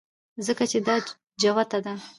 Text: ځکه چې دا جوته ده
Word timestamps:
ځکه 0.45 0.63
چې 0.71 0.77
دا 0.87 0.95
جوته 1.41 1.79
ده 1.85 1.93